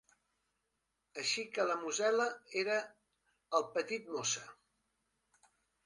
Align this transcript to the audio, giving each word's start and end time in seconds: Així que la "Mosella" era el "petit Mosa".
Així 1.23 1.43
que 1.57 1.67
la 1.73 1.77
"Mosella" 1.83 2.27
era 2.65 2.81
el 3.61 3.71
"petit 3.79 4.13
Mosa". 4.19 4.51